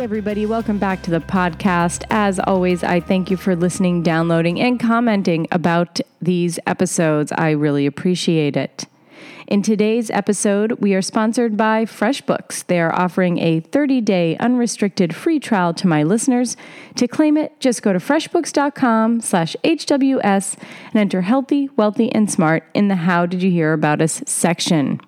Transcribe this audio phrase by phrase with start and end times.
[0.00, 2.04] Everybody, welcome back to the podcast.
[2.08, 7.32] As always, I thank you for listening, downloading, and commenting about these episodes.
[7.32, 8.86] I really appreciate it.
[9.46, 12.66] In today's episode, we are sponsored by FreshBooks.
[12.66, 16.56] They are offering a 30 day unrestricted free trial to my listeners.
[16.96, 20.56] To claim it, just go to freshbooks.com slash HWS
[20.86, 24.98] and enter healthy, wealthy, and smart in the How Did You Hear About Us section.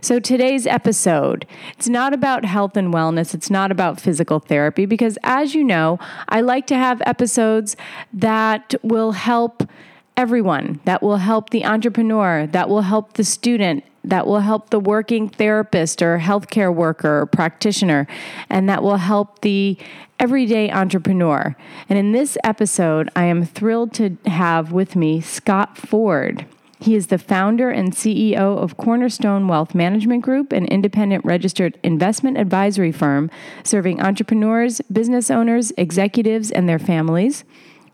[0.00, 1.46] So today's episode,
[1.76, 5.98] it's not about health and wellness, it's not about physical therapy because as you know,
[6.28, 7.76] I like to have episodes
[8.12, 9.68] that will help
[10.16, 14.80] everyone, that will help the entrepreneur, that will help the student, that will help the
[14.80, 18.06] working therapist or healthcare worker or practitioner,
[18.48, 19.78] and that will help the
[20.18, 21.56] everyday entrepreneur.
[21.88, 26.46] And in this episode, I am thrilled to have with me Scott Ford.
[26.80, 32.38] He is the founder and CEO of Cornerstone Wealth Management Group, an independent registered investment
[32.38, 33.30] advisory firm
[33.64, 37.44] serving entrepreneurs, business owners, executives, and their families.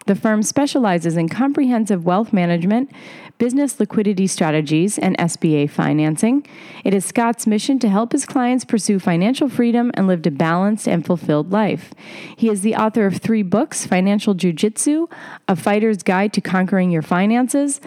[0.06, 2.90] The firm specializes in comprehensive wealth management,
[3.38, 6.46] business liquidity strategies, and SBA financing.
[6.84, 10.86] It is Scott's mission to help his clients pursue financial freedom and live a balanced
[10.86, 11.94] and fulfilled life.
[12.36, 15.06] He is the author of three books Financial Jiu-Jitsu,
[15.48, 17.80] A Fighter's Guide to Conquering Your Finances,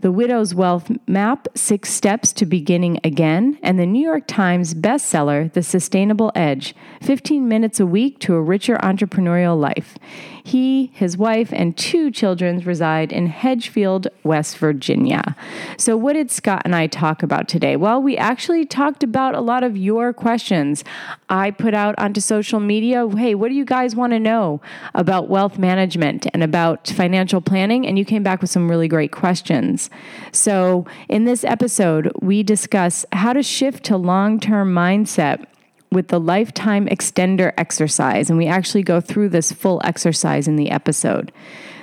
[0.00, 5.52] the Widow's Wealth Map Six Steps to Beginning Again, and the New York Times bestseller,
[5.52, 9.98] The Sustainable Edge 15 Minutes a Week to a Richer Entrepreneurial Life.
[10.42, 15.36] He, his wife, and two children reside in Hedgesville, West Virginia.
[15.76, 17.76] So, what did Scott and I talk about today?
[17.76, 20.82] Well, we actually talked about a lot of your questions.
[21.28, 24.60] I put out onto social media hey, what do you guys want to know
[24.94, 27.86] about wealth management and about financial planning?
[27.86, 29.89] And you came back with some really great questions.
[30.32, 35.44] So, in this episode, we discuss how to shift to long term mindset
[35.92, 38.30] with the lifetime extender exercise.
[38.30, 41.32] And we actually go through this full exercise in the episode.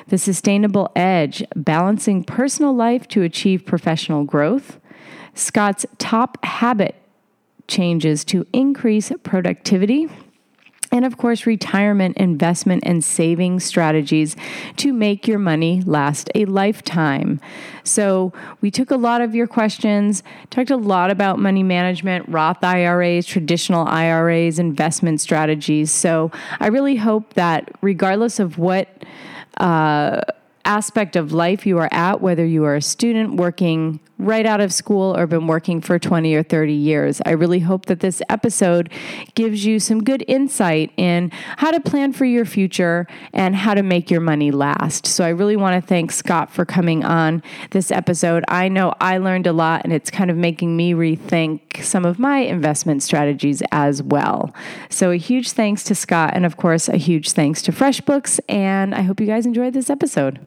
[0.07, 4.79] The sustainable edge, balancing personal life to achieve professional growth.
[5.33, 6.95] Scott's top habit
[7.67, 10.07] changes to increase productivity
[10.91, 14.35] and of course, retirement investment and saving strategies
[14.77, 17.39] to make your money last a lifetime.
[17.83, 22.63] So, we took a lot of your questions, talked a lot about money management, Roth
[22.63, 25.91] IRAs, traditional IRAs, investment strategies.
[25.91, 28.87] So, I really hope that regardless of what
[29.57, 30.21] uh,
[30.65, 34.73] aspect of life you are at, whether you are a student working right out of
[34.73, 37.21] school or been working for 20 or 30 years.
[37.25, 38.89] I really hope that this episode
[39.35, 43.83] gives you some good insight in how to plan for your future and how to
[43.83, 45.05] make your money last.
[45.05, 48.43] So I really want to thank Scott for coming on this episode.
[48.47, 52.17] I know I learned a lot and it's kind of making me rethink some of
[52.17, 54.53] my investment strategies as well.
[54.89, 58.95] So a huge thanks to Scott and of course a huge thanks to FreshBooks and
[58.95, 60.45] I hope you guys enjoyed this episode.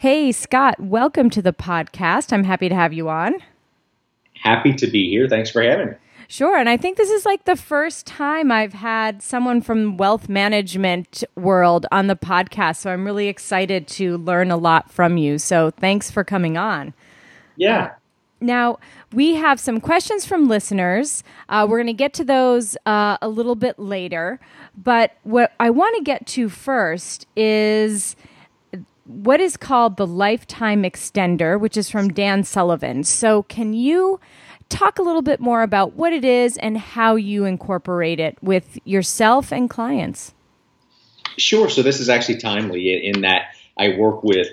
[0.00, 2.32] Hey, Scott, welcome to the podcast.
[2.32, 3.34] I'm happy to have you on.
[4.32, 5.28] Happy to be here.
[5.28, 5.92] Thanks for having me.
[6.26, 6.56] Sure.
[6.56, 11.22] And I think this is like the first time I've had someone from wealth management
[11.36, 12.76] world on the podcast.
[12.76, 15.36] So I'm really excited to learn a lot from you.
[15.36, 16.94] So thanks for coming on.
[17.56, 17.84] Yeah.
[17.84, 17.90] Uh,
[18.40, 18.78] now,
[19.12, 21.22] we have some questions from listeners.
[21.50, 24.40] Uh, we're going to get to those uh, a little bit later.
[24.74, 28.16] But what I want to get to first is
[29.10, 33.04] what is called the Lifetime Extender, which is from Dan Sullivan.
[33.04, 34.20] So, can you
[34.68, 38.78] talk a little bit more about what it is and how you incorporate it with
[38.84, 40.32] yourself and clients?
[41.36, 41.68] Sure.
[41.68, 44.48] So, this is actually timely in that I work with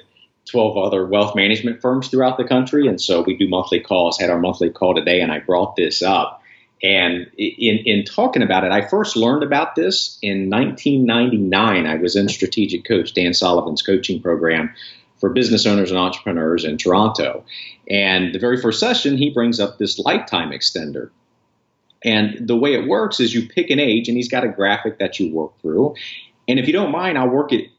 [0.47, 2.87] 12 other wealth management firms throughout the country.
[2.87, 6.01] And so we do monthly calls, had our monthly call today, and I brought this
[6.01, 6.41] up.
[6.83, 11.87] And in, in talking about it, I first learned about this in 1999.
[11.87, 14.73] I was in Strategic Coach, Dan Sullivan's coaching program
[15.19, 17.43] for business owners and entrepreneurs in Toronto.
[17.89, 21.09] And the very first session, he brings up this lifetime extender.
[22.03, 24.99] And the way it works is you pick an age, and he's got a graphic
[24.99, 25.95] that you work through.
[26.47, 27.69] And if you don't mind, I'll work it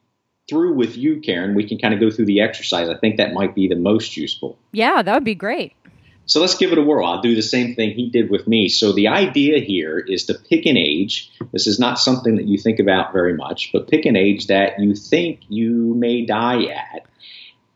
[0.49, 1.55] through with you, Karen.
[1.55, 2.89] We can kind of go through the exercise.
[2.89, 4.59] I think that might be the most useful.
[4.73, 5.75] Yeah, that would be great.
[6.29, 7.07] So let's give it a whirl.
[7.07, 8.69] I'll do the same thing he did with me.
[8.69, 11.31] So the idea here is to pick an age.
[11.53, 14.79] This is not something that you think about very much, but pick an age that
[14.79, 17.07] you think you may die at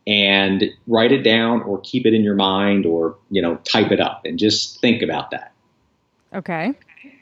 [0.07, 4.01] and write it down or keep it in your mind or, you know, type it
[4.01, 5.53] up and just think about that.
[6.35, 6.75] Okay.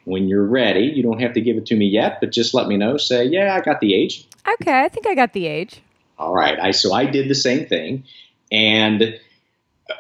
[0.06, 2.66] When you're ready, you don't have to give it to me yet, but just let
[2.66, 2.96] me know.
[2.96, 4.26] Say, yeah, I got the age.
[4.54, 5.80] Okay, I think I got the age.
[6.18, 6.58] All right.
[6.58, 8.02] I so I did the same thing.
[8.50, 9.20] And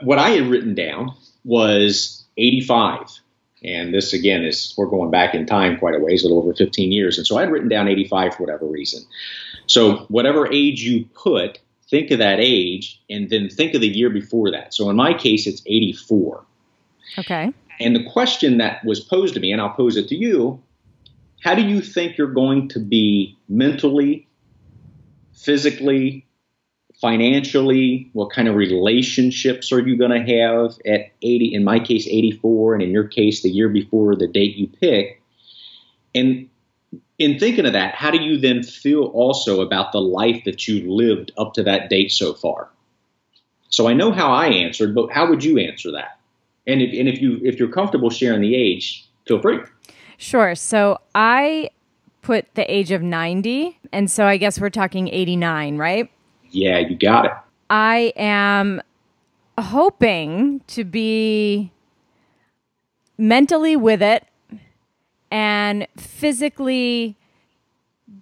[0.02, 1.14] what I had written down
[1.44, 3.20] was 85.
[3.62, 6.54] And this again is we're going back in time quite a ways, a little over
[6.54, 7.18] 15 years.
[7.18, 9.02] And so I'd written down 85 for whatever reason.
[9.66, 11.58] So whatever age you put,
[11.88, 14.72] think of that age and then think of the year before that.
[14.72, 16.44] So in my case, it's 84.
[17.18, 17.52] Okay.
[17.80, 20.62] And the question that was posed to me, and I'll pose it to you,
[21.42, 24.28] how do you think you're going to be mentally,
[25.32, 26.26] physically,
[27.00, 28.10] financially?
[28.12, 31.54] What kind of relationships are you going to have at 80?
[31.54, 35.22] In my case, 84, and in your case, the year before the date you pick.
[36.14, 36.48] And
[37.18, 40.90] in thinking of that, how do you then feel also about the life that you
[40.90, 42.68] lived up to that date so far?
[43.68, 46.18] So I know how I answered, but how would you answer that?
[46.66, 49.60] And if, and if you if you're comfortable sharing the age, feel free.
[50.18, 50.54] Sure.
[50.54, 51.70] So I
[52.22, 56.10] put the age of 90, and so I guess we're talking 89, right?
[56.50, 57.32] Yeah, you got it.
[57.68, 58.82] I am
[59.58, 61.72] hoping to be
[63.16, 64.26] mentally with it
[65.30, 67.16] and physically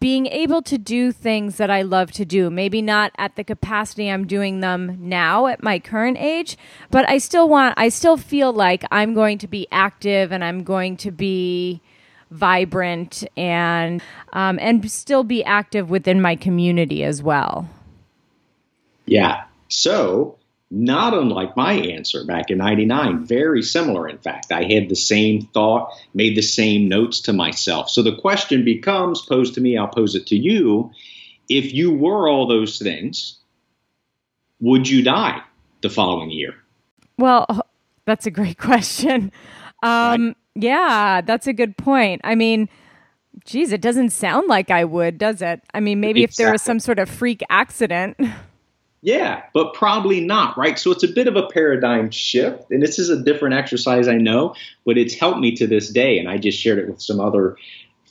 [0.00, 2.50] being able to do things that I love to do.
[2.50, 6.58] Maybe not at the capacity I'm doing them now at my current age,
[6.90, 10.62] but I still want, I still feel like I'm going to be active and I'm
[10.62, 11.80] going to be
[12.30, 14.02] vibrant and
[14.34, 17.68] um, and still be active within my community as well.
[19.08, 19.44] Yeah.
[19.68, 20.38] So,
[20.70, 24.52] not unlike my answer back in 99, very similar, in fact.
[24.52, 27.90] I had the same thought, made the same notes to myself.
[27.90, 30.90] So, the question becomes posed to me, I'll pose it to you.
[31.48, 33.38] If you were all those things,
[34.60, 35.42] would you die
[35.80, 36.54] the following year?
[37.16, 37.46] Well,
[38.04, 39.32] that's a great question.
[39.82, 40.36] Um, right.
[40.54, 42.20] Yeah, that's a good point.
[42.24, 42.68] I mean,
[43.44, 45.62] geez, it doesn't sound like I would, does it?
[45.72, 46.42] I mean, maybe exactly.
[46.42, 48.20] if there was some sort of freak accident.
[49.00, 50.78] Yeah, but probably not, right?
[50.78, 52.70] So it's a bit of a paradigm shift.
[52.70, 54.54] And this is a different exercise, I know,
[54.84, 56.18] but it's helped me to this day.
[56.18, 57.56] And I just shared it with some other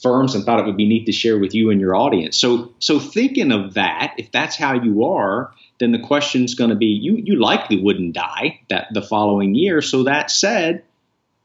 [0.01, 2.37] firms and thought it would be neat to share with you and your audience.
[2.37, 6.75] So so thinking of that, if that's how you are, then the question's going to
[6.75, 9.81] be you you likely wouldn't die that the following year.
[9.81, 10.83] So that said,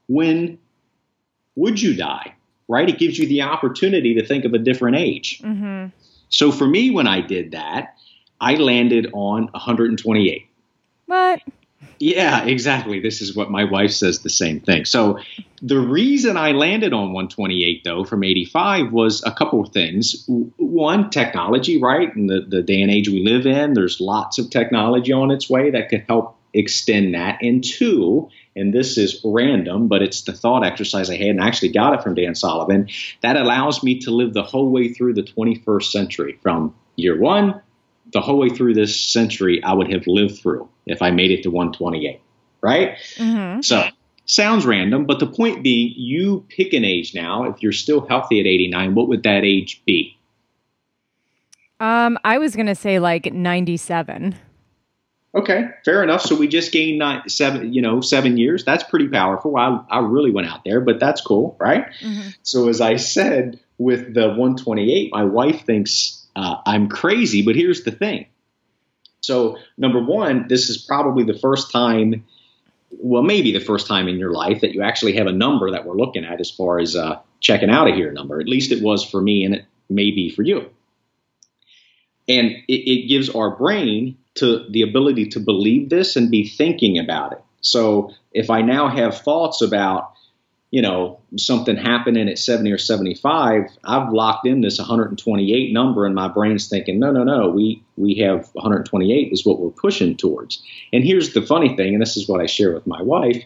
[0.07, 0.59] when
[1.55, 2.35] would you die?
[2.67, 2.87] Right?
[2.87, 5.41] It gives you the opportunity to think of a different age.
[5.43, 5.87] Mm-hmm.
[6.29, 7.95] So for me, when I did that,
[8.43, 10.49] I landed on 128.
[11.05, 11.39] What?
[11.99, 12.99] Yeah, exactly.
[12.99, 14.83] This is what my wife says the same thing.
[14.83, 15.19] So
[15.61, 20.25] the reason I landed on 128 though from 85 was a couple of things.
[20.57, 22.13] One, technology, right?
[22.13, 25.49] In the, the day and age we live in, there's lots of technology on its
[25.49, 27.41] way that could help extend that.
[27.41, 31.47] And two, and this is random, but it's the thought exercise I had and I
[31.47, 32.89] actually got it from Dan Sullivan,
[33.21, 37.61] that allows me to live the whole way through the 21st century from year one
[38.13, 41.43] the whole way through this century I would have lived through if I made it
[41.43, 42.21] to 128,
[42.61, 42.97] right?
[43.15, 43.61] Mm-hmm.
[43.61, 43.87] So
[44.25, 47.43] sounds random, but the point being, you pick an age now.
[47.45, 50.17] If you're still healthy at 89, what would that age be?
[51.79, 54.35] Um, I was going to say like 97.
[55.35, 56.21] Okay, fair enough.
[56.21, 58.63] So we just gained nine, seven, you know, seven years.
[58.63, 59.57] That's pretty powerful.
[59.57, 61.87] I, I really went out there, but that's cool, right?
[62.01, 62.29] Mm-hmm.
[62.43, 67.83] So as I said, with the 128, my wife thinks uh, I'm crazy, but here's
[67.83, 68.27] the thing.
[69.21, 72.25] So, number one, this is probably the first time,
[72.91, 75.85] well, maybe the first time in your life that you actually have a number that
[75.85, 78.39] we're looking at as far as uh, checking out of here number.
[78.41, 80.69] At least it was for me, and it may be for you.
[82.27, 86.97] And it, it gives our brain to the ability to believe this and be thinking
[86.97, 87.41] about it.
[87.61, 90.12] So, if I now have thoughts about
[90.73, 96.15] you know, something happening at 70 or 75, I've locked in this 128 number and
[96.15, 100.63] my brain's thinking, no, no, no, we, we have 128 is what we're pushing towards.
[100.91, 103.43] And here's the funny thing, and this is what I share with my wife.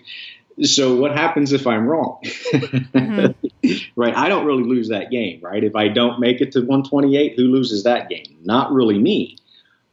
[0.62, 2.22] So what happens if I'm wrong?
[2.24, 3.74] Mm-hmm.
[3.98, 4.16] right.
[4.16, 5.66] I don't really lose that game, right?
[5.66, 8.38] If I don't make it to 128, who loses that game?
[8.46, 9.36] Not really me.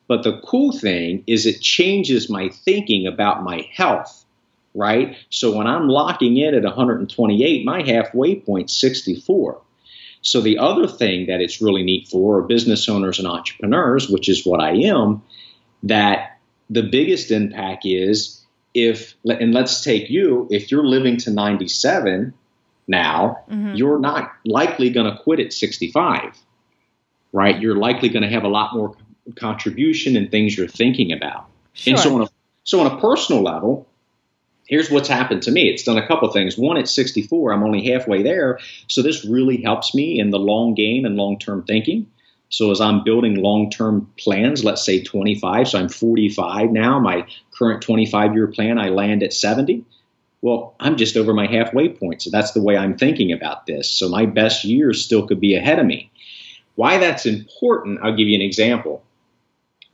[0.07, 4.24] But the cool thing is it changes my thinking about my health
[4.75, 5.16] right?
[5.31, 9.61] So when I'm locking in at 128, my halfway point 64.
[10.23, 14.45] So the other thing that it's really neat for business owners and entrepreneurs, which is
[14.45, 15.23] what I am,
[15.85, 16.38] that
[16.71, 22.35] the biggest impact is if and let's take you if you're living to 97
[22.88, 23.75] now mm-hmm.
[23.75, 26.37] you're not likely going to quit at 65
[27.33, 28.97] right you're likely going to have a lot more
[29.37, 31.93] contribution and things you're thinking about sure.
[31.93, 32.28] and so on a,
[32.64, 33.87] so on a personal level
[34.66, 37.87] here's what's happened to me it's done a couple things one at 64 i'm only
[37.90, 42.06] halfway there so this really helps me in the long game and long-term thinking
[42.54, 47.85] so as I'm building long-term plans, let's say 25, so I'm 45 now, my current
[47.85, 49.85] 25-year plan, I land at 70.
[50.40, 52.23] Well, I'm just over my halfway point.
[52.23, 53.90] So that's the way I'm thinking about this.
[53.90, 56.12] So my best years still could be ahead of me.
[56.76, 59.02] Why that's important, I'll give you an example.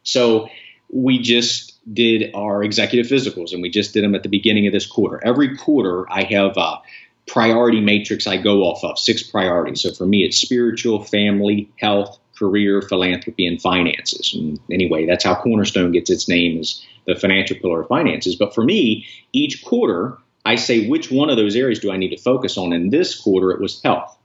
[0.03, 0.51] So
[0.93, 4.73] we just did our executive physicals and we just did them at the beginning of
[4.73, 5.21] this quarter.
[5.25, 6.81] Every quarter, I have a
[7.27, 9.83] priority matrix I go off of, six priorities.
[9.83, 14.35] So for me, it's spiritual, family, health, career, philanthropy, and finances.
[14.35, 18.37] And anyway, that's how Cornerstone gets its name as the financial pillar of finances.
[18.37, 22.11] But for me, each quarter, I say which one of those areas do I need
[22.11, 22.73] to focus on.
[22.73, 24.17] And this quarter, it was health.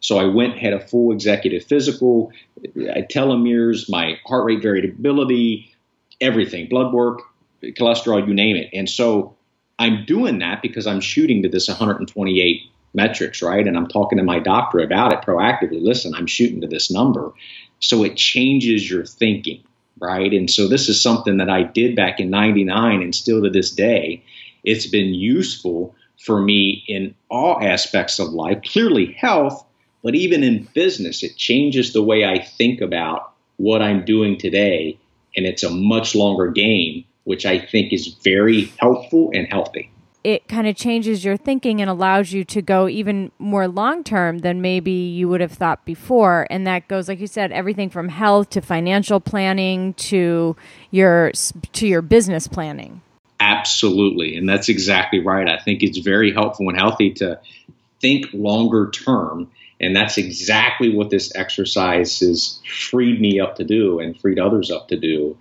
[0.00, 2.32] So I went had a full executive physical,
[2.76, 5.71] telomeres, my heart rate variability,
[6.22, 7.20] everything, blood work,
[7.62, 8.70] cholesterol, you name it.
[8.72, 9.36] And so
[9.78, 12.62] I'm doing that because I'm shooting to this 128
[12.94, 13.66] metrics, right?
[13.66, 15.82] And I'm talking to my doctor about it proactively.
[15.82, 17.32] Listen, I'm shooting to this number.
[17.80, 19.62] So it changes your thinking,
[20.00, 20.32] right?
[20.32, 23.70] And so this is something that I did back in 99 and still to this
[23.70, 24.24] day,
[24.64, 29.64] it's been useful for me in all aspects of life, clearly health,
[30.04, 34.98] but even in business, it changes the way I think about what I'm doing today.
[35.36, 39.90] And it's a much longer game, which I think is very helpful and healthy.
[40.24, 44.38] It kind of changes your thinking and allows you to go even more long term
[44.38, 46.46] than maybe you would have thought before.
[46.48, 50.54] And that goes like you said everything from health to financial planning to
[50.92, 51.32] your
[51.72, 53.00] to your business planning.
[53.40, 54.36] Absolutely.
[54.36, 55.48] And that's exactly right.
[55.48, 57.40] I think it's very helpful and healthy to
[58.00, 59.50] think longer term
[59.82, 64.70] and that's exactly what this exercise has freed me up to do and freed others
[64.70, 65.36] up to do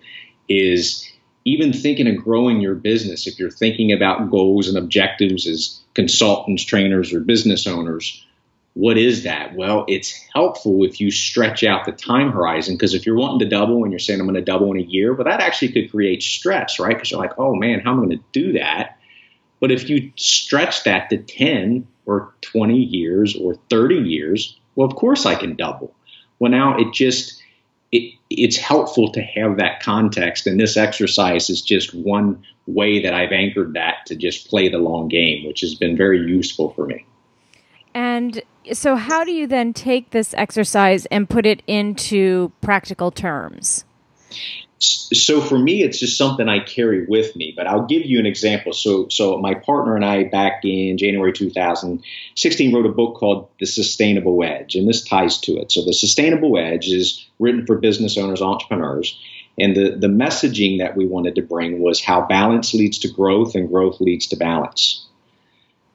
[0.50, 1.08] is
[1.46, 6.64] even thinking of growing your business, if you're thinking about goals and objectives as consultants,
[6.64, 8.26] trainers, or business owners,
[8.74, 9.56] what is that?
[9.56, 13.50] Well, it's helpful if you stretch out the time horizon because if you're wanting to
[13.56, 15.92] double and you're saying I'm going to double in a year, well, that actually could
[15.92, 16.96] create stress, right?
[16.96, 18.98] Because you're like, oh man, how am I going to do that?
[19.60, 24.96] But if you stretch that to 10 or 20 years or 30 years, well, of
[24.96, 25.94] course I can double.
[26.40, 27.42] Well, now it just
[27.92, 30.48] it, it's helpful to have that context.
[30.48, 34.78] And this exercise is just one way that I've anchored that to just play the
[34.78, 37.06] long game, which has been very useful for me.
[37.94, 38.42] And
[38.72, 43.84] so, how do you then take this exercise and put it into practical terms?
[44.82, 47.54] So for me, it's just something I carry with me.
[47.56, 48.74] But I'll give you an example.
[48.74, 53.68] So, so my partner and I, back in January 2016, wrote a book called The
[53.68, 55.72] Sustainable Edge, and this ties to it.
[55.72, 59.20] So, The Sustainable Edge is written for business owners, entrepreneurs,
[59.60, 63.54] and the the messaging that we wanted to bring was how balance leads to growth,
[63.54, 65.06] and growth leads to balance.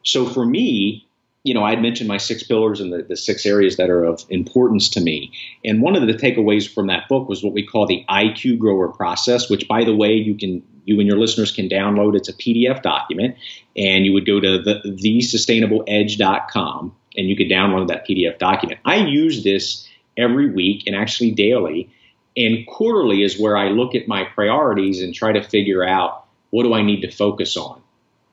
[0.04, 1.05] So, for me,
[1.46, 4.02] you know, I had mentioned my six pillars and the, the six areas that are
[4.02, 5.30] of importance to me.
[5.64, 8.88] And one of the takeaways from that book was what we call the IQ grower
[8.88, 12.16] process, which by the way, you can you and your listeners can download.
[12.16, 13.36] It's a PDF document.
[13.76, 18.80] And you would go to the thesustainableedge.com and you could download that PDF document.
[18.84, 19.86] I use this
[20.16, 21.88] every week and actually daily.
[22.36, 26.64] And quarterly is where I look at my priorities and try to figure out what
[26.64, 27.80] do I need to focus on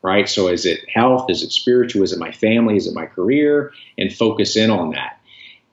[0.04, 0.28] right?
[0.28, 1.30] So is it health?
[1.30, 2.04] Is it spiritual?
[2.04, 2.76] Is it my family?
[2.76, 3.72] Is it my career?
[3.98, 5.20] And focus in on that.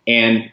[0.07, 0.51] And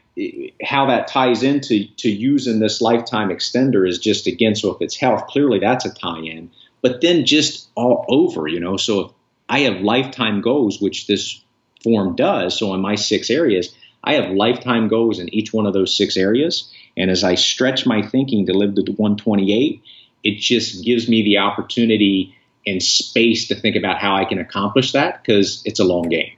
[0.63, 4.95] how that ties into to using this lifetime extender is just again, so if it's
[4.95, 6.49] health, clearly that's a tie-in.
[6.81, 8.77] But then just all over, you know.
[8.77, 9.11] So if
[9.47, 11.41] I have lifetime goals, which this
[11.83, 15.73] form does, so in my six areas, I have lifetime goals in each one of
[15.73, 16.71] those six areas.
[16.95, 19.83] And as I stretch my thinking to live to 128,
[20.23, 22.35] it just gives me the opportunity
[22.67, 26.31] and space to think about how I can accomplish that because it's a long game.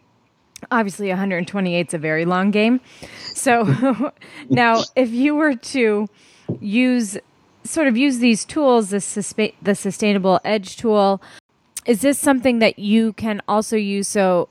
[0.71, 2.81] Obviously, 128 is a very long game.
[3.33, 4.11] So
[4.49, 6.07] now, if you were to
[6.59, 7.17] use
[7.63, 11.21] sort of use these tools, the, the sustainable edge tool,
[11.85, 14.07] is this something that you can also use?
[14.07, 14.49] So,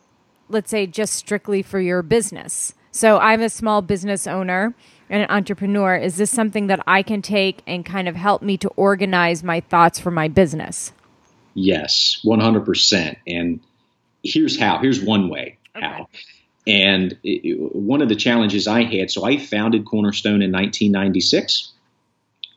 [0.48, 2.74] let's say just strictly for your business.
[2.90, 4.74] So, I'm a small business owner
[5.10, 5.96] and an entrepreneur.
[5.96, 9.60] Is this something that I can take and kind of help me to organize my
[9.60, 10.92] thoughts for my business?
[11.60, 13.16] Yes, 100%.
[13.26, 13.60] And
[14.22, 14.78] here's how.
[14.78, 15.86] Here's one way okay.
[15.86, 16.08] how.
[16.66, 21.72] And it, one of the challenges I had, so I founded Cornerstone in 1996.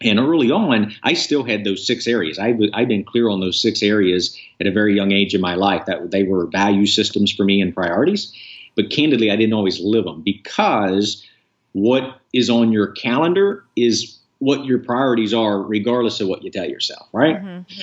[0.03, 2.37] And early on, I still had those six areas.
[2.37, 5.55] I, I've been clear on those six areas at a very young age in my
[5.55, 8.33] life that they were value systems for me and priorities.
[8.75, 11.25] But candidly, I didn't always live them because
[11.73, 16.67] what is on your calendar is what your priorities are, regardless of what you tell
[16.67, 17.35] yourself, right?
[17.35, 17.73] Mm-hmm.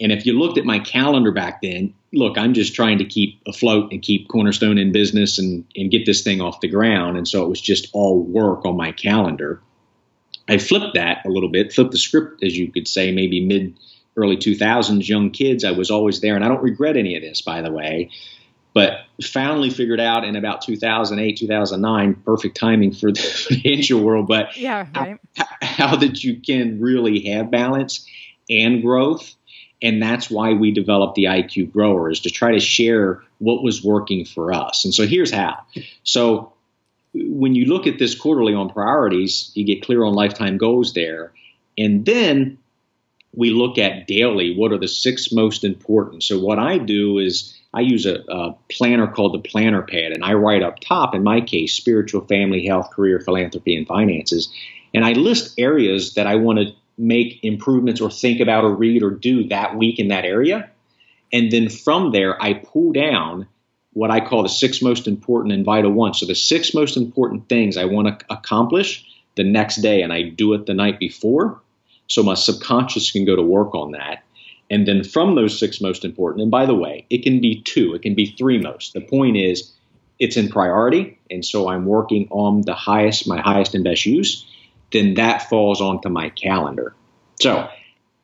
[0.00, 3.40] And if you looked at my calendar back then, look, I'm just trying to keep
[3.46, 7.16] afloat and keep Cornerstone in business and, and get this thing off the ground.
[7.16, 9.60] And so it was just all work on my calendar.
[10.48, 13.78] I flipped that a little bit, flipped the script, as you could say, maybe mid
[14.16, 15.64] early 2000s, young kids.
[15.64, 16.36] I was always there.
[16.36, 18.10] And I don't regret any of this, by the way.
[18.74, 23.20] But finally figured out in about 2008, 2009, perfect timing for the
[23.62, 25.18] financial world, but yeah, right.
[25.36, 28.04] how, how that you can really have balance
[28.50, 29.32] and growth.
[29.84, 33.84] And that's why we developed the IQ Grower is to try to share what was
[33.84, 34.86] working for us.
[34.86, 35.58] And so here's how.
[36.04, 36.54] So
[37.12, 41.32] when you look at this quarterly on priorities, you get clear on lifetime goals there.
[41.76, 42.56] And then
[43.34, 46.22] we look at daily what are the six most important.
[46.22, 50.24] So what I do is I use a, a, planner called the Planner Pad, and
[50.24, 54.48] I write up top, in my case, spiritual, family, health, career, philanthropy, and finances.
[54.94, 59.02] And I list areas that I want to make improvements or think about or read
[59.02, 60.70] or do that week in that area.
[61.32, 63.46] And then from there, I pull down
[63.92, 66.20] what I call the six most important and vital ones.
[66.20, 69.04] So the six most important things I want to accomplish
[69.36, 71.60] the next day, and I do it the night before.
[72.06, 74.22] So my subconscious can go to work on that.
[74.70, 77.94] And then from those six most important, and by the way, it can be two,
[77.94, 78.92] it can be three most.
[78.92, 79.72] The point is,
[80.18, 84.46] it's in priority, and so I'm working on the highest, my highest and best use.
[84.94, 86.94] Then that falls onto my calendar.
[87.40, 87.68] So,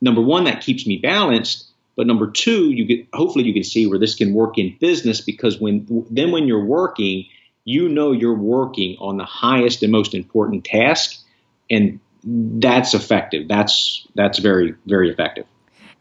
[0.00, 1.66] number one, that keeps me balanced.
[1.96, 5.20] But number two, you get hopefully you can see where this can work in business
[5.20, 7.26] because when then when you're working,
[7.64, 11.18] you know you're working on the highest and most important task,
[11.68, 13.48] and that's effective.
[13.48, 15.44] That's that's very very effective.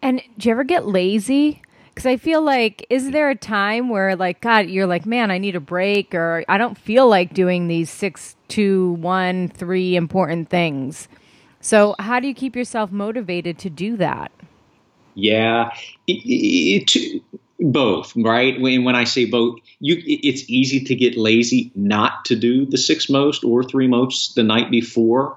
[0.01, 1.61] And do you ever get lazy?
[1.99, 5.37] Because I feel like, is there a time where, like, God, you're like, man, I
[5.37, 10.47] need a break, or I don't feel like doing these six, two, one, three important
[10.49, 11.09] things?
[11.59, 14.31] So, how do you keep yourself motivated to do that?
[15.13, 15.71] Yeah,
[16.07, 16.21] it,
[16.95, 17.21] it,
[17.59, 18.61] both, right?
[18.61, 22.77] When, when I say both, you, it's easy to get lazy not to do the
[22.77, 25.35] six most or three most the night before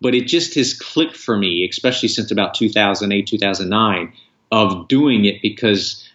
[0.00, 4.12] but it just has clicked for me, especially since about 2008, 2009,
[4.50, 6.08] of doing it because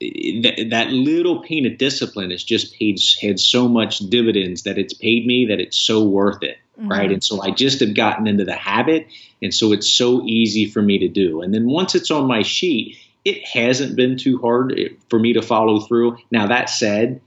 [0.00, 4.94] th- that little pain of discipline has just paid had so much dividends that it's
[4.94, 6.90] paid me that it's so worth it, mm-hmm.
[6.90, 7.10] right?
[7.10, 9.06] And so I just have gotten into the habit,
[9.42, 11.42] and so it's so easy for me to do.
[11.42, 15.34] And then once it's on my sheet, it hasn't been too hard eh, for me
[15.34, 16.18] to follow through.
[16.30, 17.20] Now that said,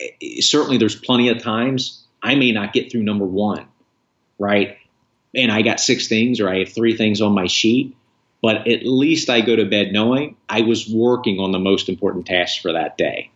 [0.00, 3.66] eh, certainly there's plenty of times I may not get through number one,
[4.38, 4.78] right?
[5.36, 7.94] and I got six things or I have three things on my sheet,
[8.46, 12.26] but at least I go to bed knowing I was working on the most important
[12.26, 13.32] tasks for that day.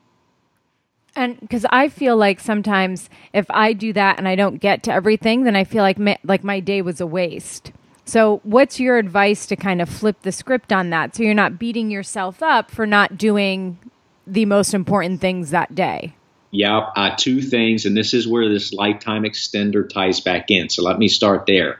[1.16, 4.92] And because I feel like sometimes if I do that and I don't get to
[4.92, 7.72] everything, then I feel like my, like my day was a waste.
[8.04, 11.58] So, what's your advice to kind of flip the script on that so you're not
[11.58, 13.80] beating yourself up for not doing
[14.28, 16.14] the most important things that day?
[16.52, 20.68] Yep, uh, two things, and this is where this lifetime extender ties back in.
[20.68, 21.78] So let me start there.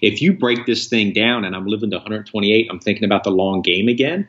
[0.00, 3.32] If you break this thing down, and I'm living to 128, I'm thinking about the
[3.32, 4.28] long game again.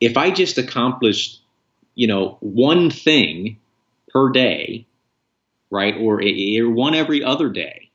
[0.00, 1.40] If I just accomplished,
[1.94, 3.58] you know, one thing
[4.08, 4.86] per day,
[5.70, 7.90] right, or, or one every other day,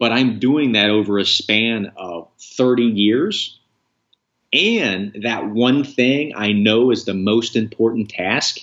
[0.00, 3.60] but I'm doing that over a span of 30 years,
[4.52, 8.58] and that one thing I know is the most important task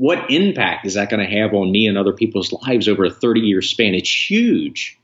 [0.00, 3.10] what impact is that going to have on me and other people's lives over a
[3.10, 3.94] 30 year span?
[3.94, 4.98] It's huge,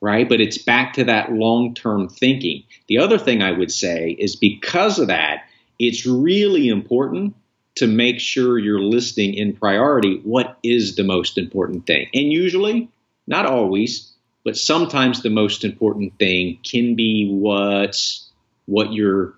[0.00, 0.28] right?
[0.28, 2.62] But it's back to that long term thinking.
[2.86, 5.46] The other thing I would say is because of that,
[5.80, 7.34] it's really important
[7.74, 12.06] to make sure you're listing in priority what is the most important thing.
[12.14, 12.88] And usually,
[13.26, 14.12] not always,
[14.44, 18.30] but sometimes the most important thing can be what's
[18.66, 19.34] what you're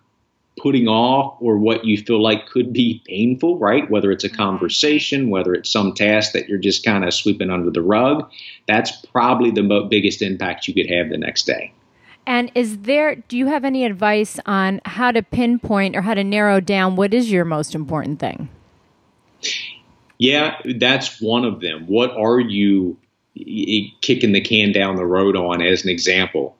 [0.56, 3.90] putting off or what you feel like could be painful, right?
[3.90, 4.36] Whether it's a mm-hmm.
[4.36, 8.30] conversation, whether it's some task that you're just kind of sweeping under the rug,
[8.68, 11.72] that's probably the biggest impact you could have the next day.
[12.26, 16.24] And is there, do you have any advice on how to pinpoint or how to
[16.24, 18.48] narrow down what is your most important thing?
[20.18, 21.86] Yeah, that's one of them.
[21.86, 22.96] What are you
[24.00, 26.56] kicking the can down the road on, as an example?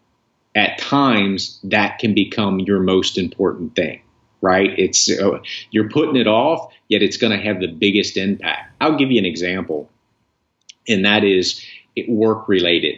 [0.54, 4.00] At times that can become your most important thing
[4.40, 5.38] right it's uh,
[5.70, 9.18] you're putting it off yet it's going to have the biggest impact i'll give you
[9.18, 9.90] an example
[10.88, 11.64] and that is
[12.08, 12.96] work related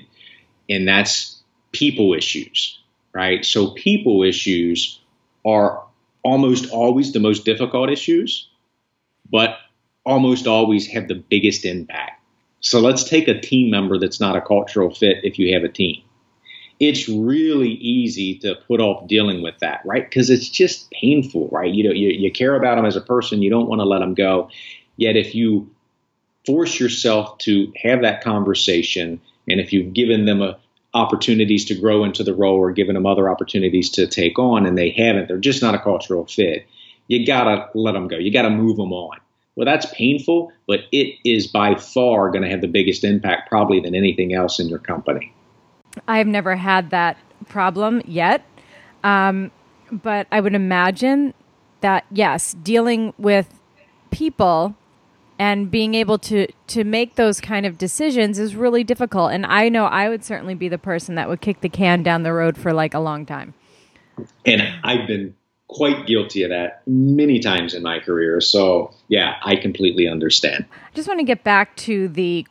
[0.69, 1.37] and that's
[1.73, 2.79] people issues,
[3.13, 3.45] right?
[3.45, 5.01] So people issues
[5.45, 5.83] are
[6.23, 8.49] almost always the most difficult issues,
[9.31, 9.59] but
[10.05, 12.23] almost always have the biggest impact.
[12.61, 15.69] So let's take a team member that's not a cultural fit if you have a
[15.69, 16.03] team.
[16.79, 20.05] It's really easy to put off dealing with that, right?
[20.05, 21.73] Because it's just painful, right?
[21.73, 24.01] You know, you, you care about them as a person, you don't want to let
[24.01, 24.51] them go.
[24.97, 25.71] Yet if you
[26.45, 30.59] force yourself to have that conversation, and if you've given them a,
[30.95, 34.79] opportunities to grow into the role or given them other opportunities to take on and
[34.79, 36.67] they haven't, they're just not a cultural fit.
[37.09, 38.17] You gotta let them go.
[38.17, 39.19] You gotta move them on.
[39.57, 43.81] Well, that's painful, but it is by far going to have the biggest impact, probably
[43.81, 45.33] than anything else in your company.
[46.07, 47.17] I've never had that
[47.49, 48.45] problem yet,
[49.05, 49.51] um,
[49.91, 51.35] but I would imagine
[51.81, 53.61] that yes, dealing with
[54.11, 54.75] people
[55.39, 59.33] and being able to to make those kind of decisions is really difficult.
[59.33, 62.23] And i know i would certainly be the person that would kick the can down
[62.23, 63.55] the road for like a long time.
[64.45, 65.35] And i've been
[65.69, 70.95] quite guilty of that many times in my career so yeah i completely understand i
[70.95, 72.47] just want to get back to the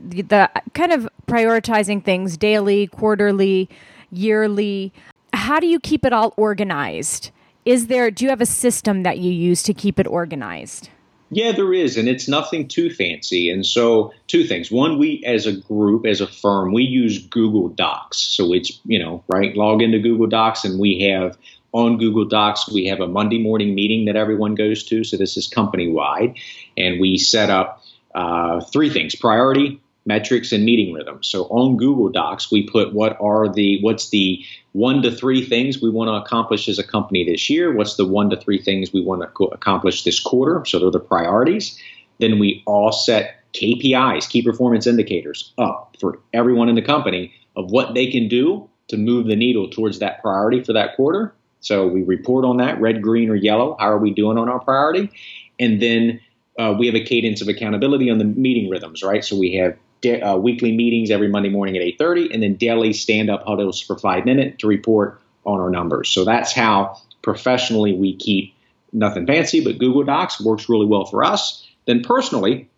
[0.00, 3.68] the, the kind of prioritizing things daily quarterly
[4.10, 4.92] yearly
[5.32, 7.30] how do you keep it all organized
[7.64, 10.90] is there do you have a system that you use to keep it organized
[11.30, 13.50] yeah, there is, and it's nothing too fancy.
[13.50, 14.70] And so, two things.
[14.70, 18.18] One, we as a group, as a firm, we use Google Docs.
[18.18, 21.36] So it's, you know, right, log into Google Docs, and we have
[21.76, 25.04] on Google Docs, we have a Monday morning meeting that everyone goes to.
[25.04, 26.38] So this is company wide.
[26.74, 27.82] And we set up
[28.14, 31.28] uh, three things priority, metrics and meeting rhythms.
[31.28, 35.82] So on Google Docs, we put what are the what's the one to three things
[35.82, 37.74] we want to accomplish as a company this year.
[37.74, 40.64] What's the one to three things we want to co- accomplish this quarter?
[40.64, 41.78] So they're the priorities.
[42.20, 47.70] Then we all set KPIs, key performance indicators, up for everyone in the company of
[47.70, 51.34] what they can do to move the needle towards that priority for that quarter.
[51.60, 53.76] So we report on that red, green, or yellow.
[53.78, 55.10] How are we doing on our priority?
[55.58, 56.20] And then
[56.58, 59.24] uh, we have a cadence of accountability on the meeting rhythms, right?
[59.24, 63.44] So we have uh, weekly meetings every Monday morning at 8:30, and then daily stand-up
[63.46, 66.10] huddles for five minutes to report on our numbers.
[66.10, 68.54] So that's how professionally we keep
[68.92, 71.66] nothing fancy, but Google Docs works really well for us.
[71.86, 72.68] Then personally,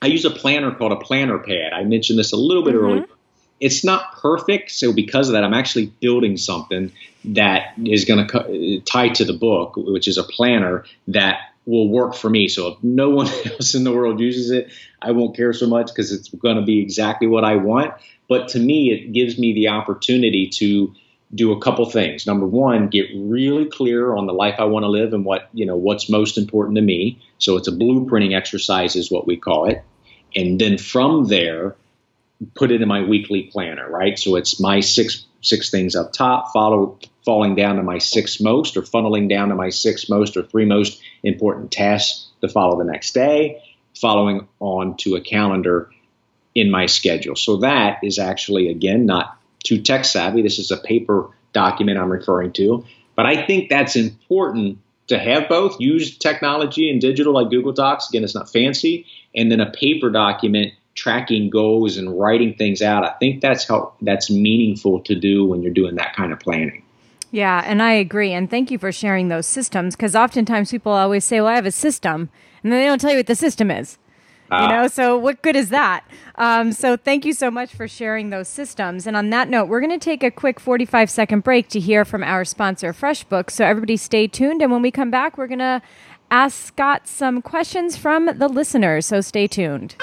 [0.00, 1.72] I use a planner called a planner pad.
[1.72, 2.84] I mentioned this a little bit mm-hmm.
[2.84, 3.06] earlier.
[3.60, 6.92] It's not perfect, so because of that, I'm actually building something
[7.26, 11.88] that is going to co- tie to the book, which is a planner that will
[11.88, 12.48] work for me.
[12.48, 15.88] So if no one else in the world uses it, I won't care so much
[15.88, 17.94] because it's going to be exactly what I want.
[18.28, 20.94] But to me, it gives me the opportunity to
[21.34, 22.26] do a couple things.
[22.26, 25.66] Number one, get really clear on the life I want to live and what you
[25.66, 27.20] know what's most important to me.
[27.38, 29.82] So it's a blueprinting exercise, is what we call it.
[30.34, 31.76] And then from there,
[32.54, 34.18] put it in my weekly planner, right?
[34.18, 38.76] So it's my six six things up top, follow falling down to my six most,
[38.76, 42.90] or funneling down to my six most or three most important tasks to follow the
[42.90, 43.62] next day,
[44.00, 45.90] following on to a calendar
[46.54, 47.36] in my schedule.
[47.36, 50.42] So that is actually again not too tech savvy.
[50.42, 55.48] This is a paper document I'm referring to, but I think that's important to have
[55.48, 55.80] both.
[55.80, 58.10] Use technology and digital like Google Docs.
[58.10, 63.04] Again, it's not fancy, and then a paper document tracking goals and writing things out.
[63.04, 66.82] I think that's how that's meaningful to do when you're doing that kind of planning.
[67.30, 68.32] Yeah, and I agree.
[68.32, 71.66] And thank you for sharing those systems because oftentimes people always say, "Well, I have
[71.66, 72.30] a system,"
[72.62, 73.98] and then they don't tell you what the system is.
[74.50, 76.04] You know, so what good is that?
[76.36, 79.06] Um, so thank you so much for sharing those systems.
[79.06, 82.06] And on that note, we're going to take a quick 45 second break to hear
[82.06, 83.50] from our sponsor, FreshBooks.
[83.50, 84.62] So everybody stay tuned.
[84.62, 85.82] And when we come back, we're going to
[86.30, 89.04] ask Scott some questions from the listeners.
[89.04, 89.96] So stay tuned.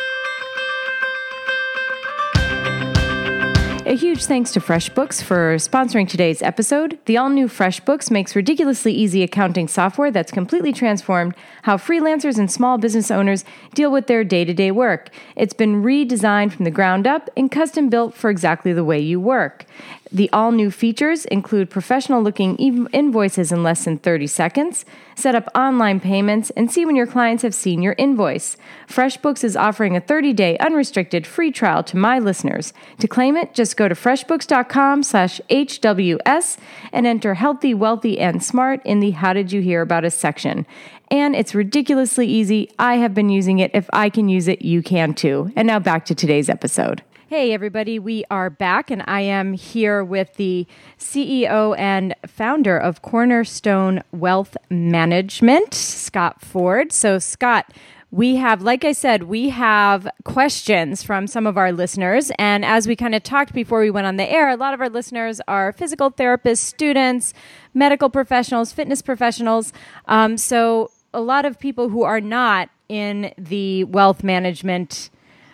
[3.88, 6.98] A huge thanks to FreshBooks for sponsoring today's episode.
[7.06, 12.52] The all new FreshBooks makes ridiculously easy accounting software that's completely transformed how freelancers and
[12.52, 13.46] small business owners
[13.76, 15.12] deal with their day to day work.
[15.36, 19.20] It's been redesigned from the ground up and custom built for exactly the way you
[19.20, 19.66] work.
[20.12, 25.50] The all new features include professional looking invoices in less than 30 seconds, set up
[25.56, 28.56] online payments, and see when your clients have seen your invoice.
[28.88, 32.72] FreshBooks is offering a 30 day unrestricted free trial to my listeners.
[33.00, 36.58] To claim it, just go to freshbooks.com slash HWS
[36.94, 40.68] and enter healthy, wealthy, and smart in the How Did You Hear About Us section.
[41.10, 42.72] And it's ridiculously easy.
[42.78, 43.72] I have been using it.
[43.74, 45.52] If I can use it, you can too.
[45.56, 47.04] And now back to today's episode.
[47.28, 50.68] Hey, everybody, we are back, and I am here with the
[51.00, 56.92] CEO and founder of Cornerstone Wealth Management, Scott Ford.
[56.92, 57.74] So, Scott,
[58.12, 62.32] we have, like I said, we have questions from some of our listeners.
[62.38, 64.80] And as we kind of talked before we went on the air, a lot of
[64.80, 67.34] our listeners are physical therapists, students,
[67.74, 69.74] medical professionals, fitness professionals.
[70.08, 75.10] Um, so a lot of people who are not in the wealth management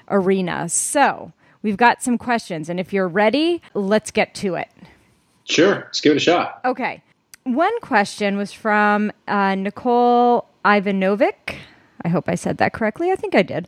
[0.10, 0.68] arena.
[0.68, 1.32] So
[1.64, 2.70] we've got some questions.
[2.70, 4.70] And if you're ready, let's get to it.
[5.46, 5.76] Sure.
[5.76, 6.62] Let's give it a shot.
[6.66, 7.02] Okay.
[7.44, 11.56] One question was from uh, Nicole Ivanovic.
[12.04, 13.12] I hope I said that correctly.
[13.12, 13.68] I think I did.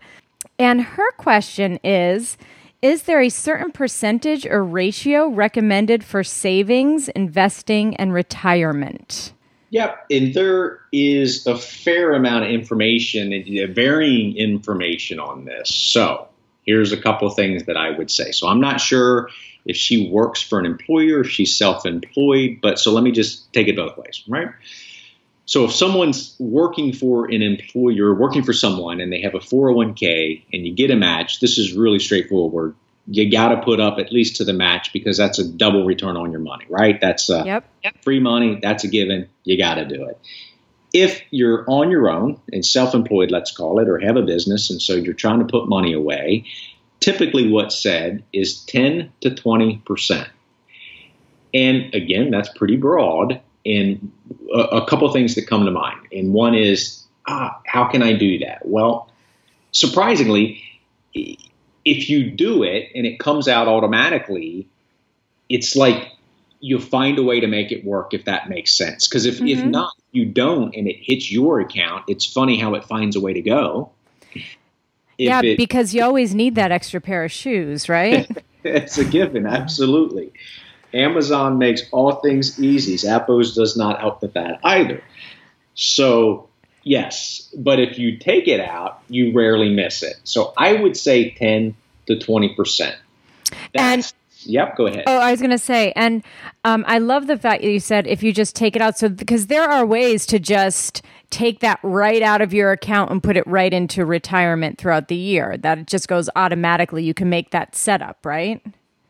[0.60, 2.38] And her question is
[2.82, 9.34] Is there a certain percentage or ratio recommended for savings, investing, and retirement?
[9.72, 13.34] Yep, and there is a fair amount of information
[13.74, 15.74] varying information on this.
[15.74, 16.28] So
[16.66, 18.32] here's a couple of things that I would say.
[18.32, 19.30] So I'm not sure
[19.66, 23.68] if she works for an employer, if she's self-employed, but so let me just take
[23.68, 24.50] it both ways, right?
[25.46, 30.44] So if someone's working for an employer, working for someone, and they have a 401k
[30.54, 32.76] and you get a match, this is really straightforward.
[33.08, 36.16] You got to put up at least to the match because that's a double return
[36.16, 37.00] on your money, right?
[37.02, 37.66] That's uh, yep.
[38.02, 38.60] free money.
[38.62, 39.28] That's a given.
[39.44, 40.18] You got to do it.
[40.94, 44.82] If you're on your own and self-employed, let's call it, or have a business, and
[44.82, 46.46] so you're trying to put money away,
[47.00, 50.30] typically what's said is 10 to 20 percent.
[51.54, 54.12] And again, that's pretty broad and
[54.54, 56.08] a, a couple things that come to mind.
[56.12, 58.66] And one is, ah, how can I do that?
[58.66, 59.12] Well,
[59.72, 60.64] surprisingly,
[61.14, 64.68] if you do it and it comes out automatically,
[65.50, 66.08] it's like
[66.64, 69.06] you find a way to make it work if that makes sense.
[69.06, 69.48] Because if, mm-hmm.
[69.48, 73.20] if not, you don't and it hits your account, it's funny how it finds a
[73.20, 73.92] way to go.
[75.18, 78.30] Yeah, it, because you always need that extra pair of shoes, right?
[78.64, 80.32] it's a given, absolutely.
[80.94, 82.96] Amazon makes all things easy.
[82.96, 85.04] Zappos does not help with that either.
[85.76, 86.48] So,
[86.84, 90.16] yes, but if you take it out, you rarely miss it.
[90.24, 91.76] So, I would say 10
[92.08, 92.96] to 20%.
[93.76, 94.14] and
[94.46, 95.04] Yep, go ahead.
[95.08, 96.24] Oh, I was going to say, and
[96.64, 98.98] um, I love the fact that you said if you just take it out.
[98.98, 103.22] So, because there are ways to just take that right out of your account and
[103.22, 107.04] put it right into retirement throughout the year, that it just goes automatically.
[107.04, 108.62] You can make that setup, right?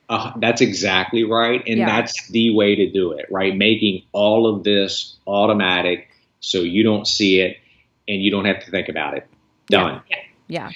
[0.10, 1.64] Uh, that's exactly right.
[1.68, 1.86] And yeah.
[1.86, 3.56] that's the way to do it, right?
[3.56, 7.58] Making all of this automatic so you don't see it
[8.08, 9.28] and you don't have to think about it.
[9.68, 10.02] Done.
[10.10, 10.18] Yeah.
[10.48, 10.72] yeah.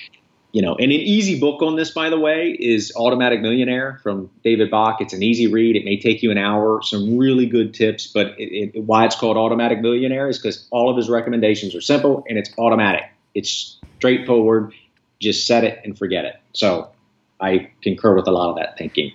[0.53, 4.29] You know, and an easy book on this, by the way, is Automatic Millionaire from
[4.43, 5.01] David Bach.
[5.01, 5.75] It's an easy read.
[5.75, 6.81] It may take you an hour.
[6.81, 10.89] Some really good tips, but it, it, why it's called Automatic Millionaire is because all
[10.89, 13.03] of his recommendations are simple and it's automatic.
[13.35, 14.73] It's straightforward.
[15.19, 16.35] Just set it and forget it.
[16.53, 16.91] So
[17.39, 19.11] I concur with a lot of that thinking.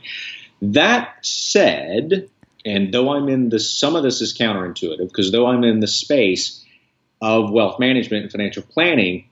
[0.61, 2.29] That said,
[2.65, 5.89] and though I'm in the some of this is counterintuitive because though I'm in the
[5.89, 6.65] space
[7.21, 9.29] of wealth management and financial planning,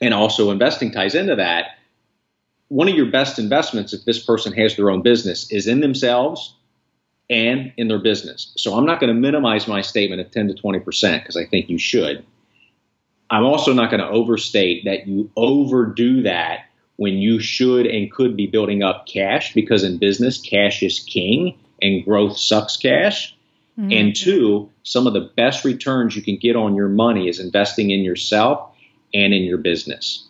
[0.00, 1.78] and also investing ties into that.
[2.68, 6.54] One of your best investments, if this person has their own business, is in themselves
[7.30, 8.52] and in their business.
[8.56, 11.46] So I'm not going to minimize my statement of 10 to 20 percent because I
[11.46, 12.24] think you should.
[13.30, 18.36] I'm also not going to overstate that you overdo that when you should and could
[18.36, 23.36] be building up cash because in business, cash is king and growth sucks cash.
[23.78, 23.92] Mm-hmm.
[23.92, 27.90] And two, some of the best returns you can get on your money is investing
[27.90, 28.74] in yourself
[29.14, 30.24] and in your business.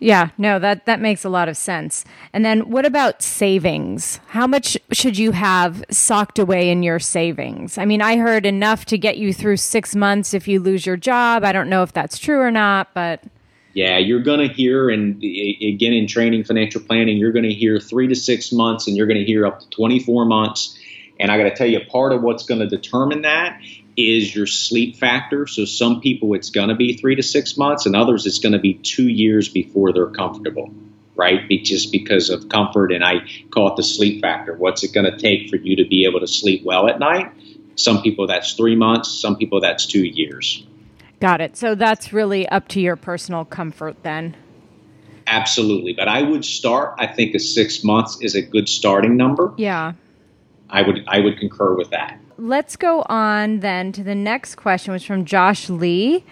[0.00, 2.04] Yeah, no, that that makes a lot of sense.
[2.32, 4.20] And then what about savings?
[4.28, 7.78] How much should you have socked away in your savings?
[7.78, 10.96] I mean, I heard enough to get you through 6 months if you lose your
[10.96, 11.44] job.
[11.44, 13.22] I don't know if that's true or not, but
[13.72, 17.80] yeah, you're going to hear, and again, in training financial planning, you're going to hear
[17.80, 20.78] three to six months, and you're going to hear up to 24 months.
[21.18, 23.60] And I got to tell you, part of what's going to determine that
[23.96, 25.46] is your sleep factor.
[25.46, 28.52] So some people, it's going to be three to six months, and others, it's going
[28.52, 30.72] to be two years before they're comfortable,
[31.16, 31.48] right?
[31.48, 32.92] Be, just because of comfort.
[32.92, 34.54] And I call it the sleep factor.
[34.54, 37.32] What's it going to take for you to be able to sleep well at night?
[37.76, 39.10] Some people, that's three months.
[39.10, 40.66] Some people, that's two years.
[41.20, 41.56] Got it.
[41.56, 44.36] So that's really up to your personal comfort then.
[45.26, 45.94] Absolutely.
[45.94, 49.54] But I would start, I think a six months is a good starting number.
[49.56, 49.94] Yeah.
[50.68, 52.18] I would I would concur with that.
[52.36, 56.24] Let's go on then to the next question, which is from Josh Lee.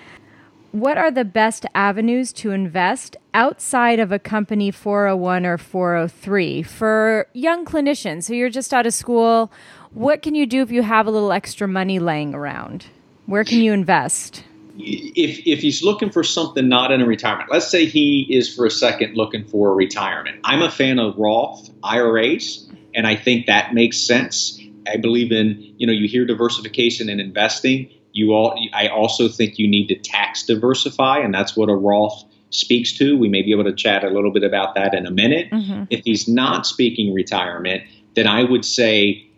[0.72, 7.26] What are the best avenues to invest outside of a company 401 or 403 for
[7.34, 8.24] young clinicians?
[8.24, 9.52] So you're just out of school.
[9.92, 12.86] What can you do if you have a little extra money laying around?
[13.26, 14.44] Where can you invest?
[14.78, 18.66] if if he's looking for something not in a retirement, let's say he is for
[18.66, 20.40] a second looking for a retirement.
[20.44, 24.58] I'm a fan of Roth IRAs, and I think that makes sense.
[24.86, 27.90] I believe in you know you hear diversification and investing.
[28.12, 32.24] You all, I also think you need to tax diversify, and that's what a Roth
[32.50, 33.16] speaks to.
[33.16, 35.50] We may be able to chat a little bit about that in a minute.
[35.50, 35.84] Mm-hmm.
[35.88, 39.30] If he's not speaking retirement, then I would say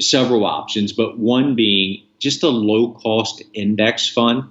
[0.00, 4.44] several options, but one being just a low cost index fund.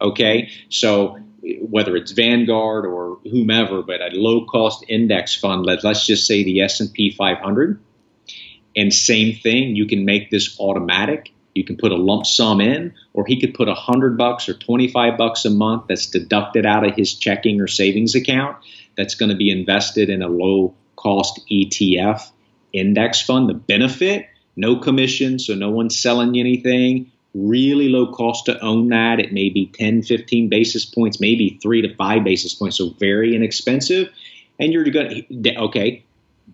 [0.00, 1.18] Okay, so
[1.60, 6.42] whether it's Vanguard or whomever, but a low cost index fund, let, let's just say
[6.44, 7.80] the S&P 500.
[8.80, 11.32] And same thing, you can make this automatic.
[11.54, 14.54] You can put a lump sum in, or he could put a hundred bucks or
[14.54, 18.56] 25 bucks a month that's deducted out of his checking or savings account
[18.96, 22.30] that's going to be invested in a low cost ETF
[22.72, 23.50] index fund.
[23.50, 28.88] The benefit, no commission, so no one's selling you anything really low cost to own
[28.88, 29.20] that.
[29.20, 33.36] It may be 10, 15 basis points, maybe three to five basis points, so very
[33.36, 34.08] inexpensive.
[34.58, 36.04] And you're going to, okay,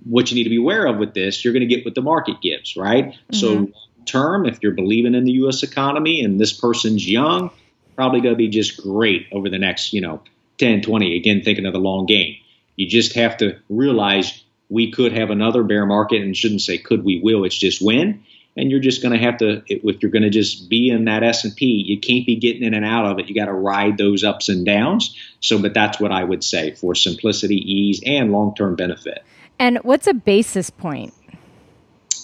[0.04, 2.02] what you need to be aware of with this, you're going to get what the
[2.02, 3.12] market gives, right?
[3.12, 3.34] Mm-hmm.
[3.34, 3.68] So,
[4.04, 5.62] term, if you're believing in the U.S.
[5.62, 7.50] economy and this person's young,
[7.94, 10.22] probably going to be just great over the next, you know,
[10.58, 11.16] 10, 20.
[11.16, 12.36] Again, thinking of the long game.
[12.76, 17.04] You just have to realize we could have another bear market and shouldn't say could
[17.04, 18.24] we will, it's just when
[18.56, 21.22] and you're just going to have to if you're going to just be in that
[21.22, 24.24] s&p you can't be getting in and out of it you got to ride those
[24.24, 28.74] ups and downs so but that's what i would say for simplicity ease and long-term
[28.74, 29.22] benefit
[29.58, 31.12] and what's a basis point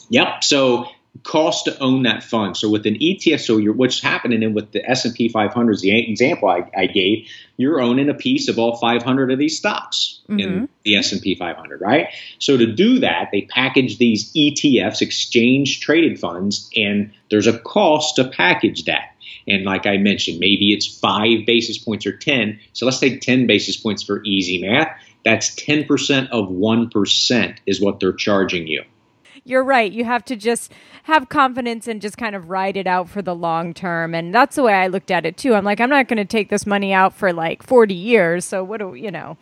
[0.08, 0.86] yep so
[1.24, 2.56] cost to own that fund.
[2.56, 6.10] So with an ETF, so you're, what's happening and with the S&P 500 is the
[6.10, 10.40] example I, I, gave, you're owning a piece of all 500 of these stocks mm-hmm.
[10.40, 12.08] in the S&P 500, right?
[12.38, 18.16] So to do that, they package these ETFs, exchange traded funds, and there's a cost
[18.16, 19.10] to package that.
[19.46, 22.58] And like I mentioned, maybe it's five basis points or 10.
[22.72, 24.96] So let's take 10 basis points for easy math.
[25.24, 28.82] That's 10% of 1% is what they're charging you
[29.44, 29.90] you're right.
[29.90, 30.72] You have to just
[31.04, 34.14] have confidence and just kind of ride it out for the long term.
[34.14, 35.54] And that's the way I looked at it too.
[35.54, 38.44] I'm like, I'm not going to take this money out for like 40 years.
[38.44, 39.36] So what do you know?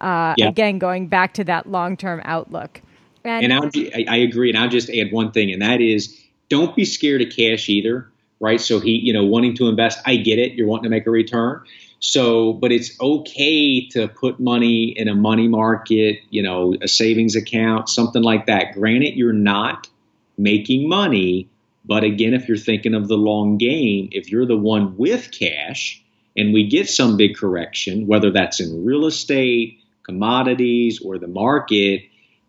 [0.00, 0.48] Uh, yeah.
[0.48, 2.80] Again, going back to that long term outlook.
[3.24, 4.48] And, and I agree.
[4.48, 8.10] And I'll just add one thing, and that is don't be scared of cash either,
[8.40, 8.60] right?
[8.60, 10.54] So he, you know, wanting to invest, I get it.
[10.54, 11.62] You're wanting to make a return.
[12.04, 17.36] So, but it's okay to put money in a money market, you know, a savings
[17.36, 18.74] account, something like that.
[18.74, 19.88] Granted, you're not
[20.36, 21.48] making money,
[21.84, 26.02] but again, if you're thinking of the long game, if you're the one with cash
[26.36, 32.02] and we get some big correction, whether that's in real estate, commodities, or the market,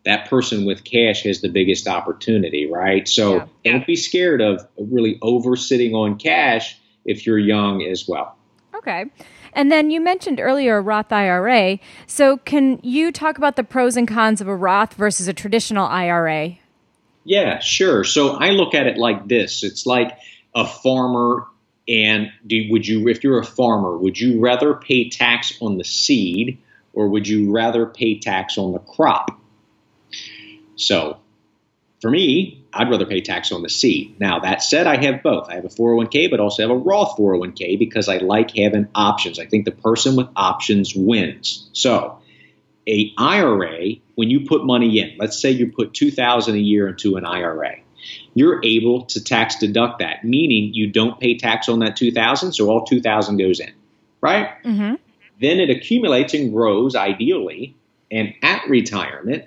[0.03, 3.07] that person with cash has the biggest opportunity, right?
[3.07, 3.45] So yeah.
[3.65, 8.35] don't be scared of really over sitting on cash if you're young as well.
[8.73, 9.05] Okay.
[9.55, 11.79] And then you mentioned earlier a Roth IRA.
[12.07, 15.87] So can you talk about the pros and cons of a Roth versus a traditional
[15.87, 16.57] IRA?
[17.23, 18.03] Yeah, sure.
[18.03, 19.63] So I look at it like this.
[19.63, 20.17] It's like
[20.55, 21.47] a farmer
[21.87, 25.83] and do, would you if you're a farmer, would you rather pay tax on the
[25.83, 26.57] seed
[26.93, 29.39] or would you rather pay tax on the crop?
[30.75, 31.17] So
[32.01, 34.15] for me, I'd rather pay tax on the C.
[34.19, 35.49] Now, that said, I have both.
[35.49, 39.39] I have a 401k, but also have a Roth 401k because I like having options.
[39.39, 41.69] I think the person with options wins.
[41.73, 42.19] So,
[42.88, 47.15] a IRA, when you put money in, let's say you put 2000 a year into
[47.15, 47.77] an IRA,
[48.33, 52.69] you're able to tax deduct that, meaning you don't pay tax on that 2000, so
[52.69, 53.71] all 2000 goes in,
[54.19, 54.49] right?
[54.63, 54.95] Mm-hmm.
[55.39, 57.75] Then it accumulates and grows ideally,
[58.12, 59.45] and at retirement,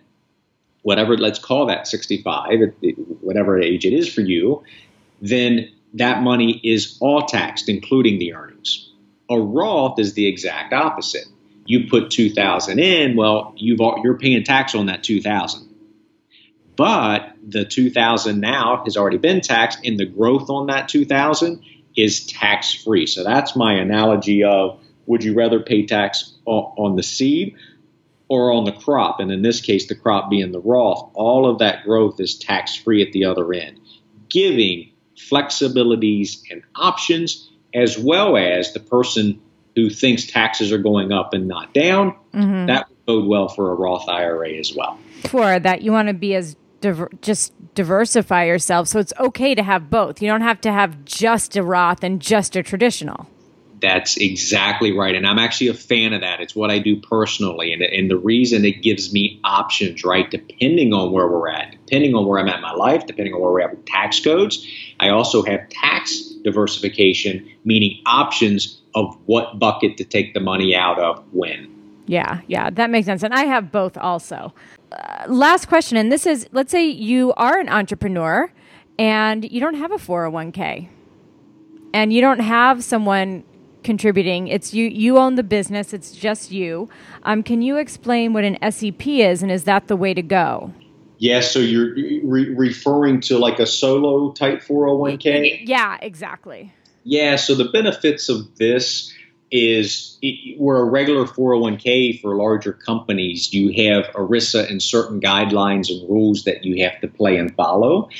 [0.87, 2.73] whatever, let's call that 65,
[3.21, 4.63] whatever age it is for you,
[5.21, 8.93] then that money is all taxed, including the earnings.
[9.29, 11.27] A Roth is the exact opposite.
[11.65, 15.69] You put 2000 in, well, you've, you're paying tax on that 2000.
[16.77, 21.65] But the 2000 now has already been taxed, and the growth on that 2000
[21.97, 23.09] is tax free.
[23.09, 27.57] So that's my analogy of would you rather pay tax on the seed
[28.29, 31.61] or on the crop, and in this case, the crop being the Roth, all of
[31.61, 33.79] that growth is tax free at the other end,
[34.29, 39.41] giving flexibilities and options, as well as the person
[39.77, 42.17] who thinks taxes are going up and not down.
[42.35, 42.67] Mm-hmm.
[42.67, 44.99] That would bode well for a Roth IRA as well.
[45.29, 49.63] For that, you want to be as diver- just diversify yourself, so it's okay to
[49.63, 50.21] have both.
[50.21, 53.29] You don't have to have just a Roth and just a traditional.
[53.81, 55.15] That's exactly right.
[55.15, 56.41] And I'm actually a fan of that.
[56.41, 57.73] It's what I do personally.
[57.73, 62.15] And, and the reason it gives me options, right, depending on where we're at, depending
[62.15, 64.67] on where I'm at in my life, depending on where we're at with tax codes.
[64.99, 70.99] I also have tax diversification, meaning options of what bucket to take the money out
[70.99, 71.73] of when.
[72.07, 73.23] Yeah, yeah, that makes sense.
[73.23, 74.55] And I have both also.
[74.93, 75.99] Uh, last question.
[75.99, 78.51] And this is let's say you are an entrepreneur
[78.99, 80.89] and you don't have a 401k
[81.93, 83.45] and you don't have someone
[83.87, 84.49] contributing.
[84.49, 84.87] It's you.
[84.87, 85.95] You own the business.
[85.95, 86.91] It's just you.
[87.23, 90.73] Um, can you explain what an SEP is, and is that the way to go?
[91.19, 95.63] Yeah, so you're re- referring to like a solo type 401k?
[95.67, 96.75] Yeah, exactly.
[97.05, 99.15] Yeah, so the benefits of this
[99.51, 105.89] is it, where a regular 401k for larger companies, you have ERISA and certain guidelines
[105.89, 108.11] and rules that you have to play and follow.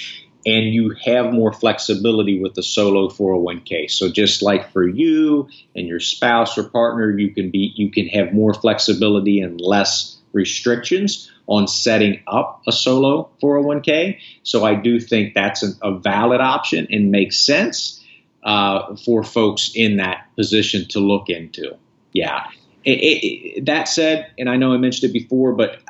[0.47, 3.91] And you have more flexibility with the solo 401k.
[3.91, 8.07] So just like for you and your spouse or partner, you can be you can
[8.09, 14.19] have more flexibility and less restrictions on setting up a solo 401k.
[14.43, 18.05] So I do think that's a, a valid option and makes sense
[18.43, 21.77] uh, for folks in that position to look into.
[22.13, 22.47] Yeah.
[22.85, 25.81] It, it, that said, and I know I mentioned it before, but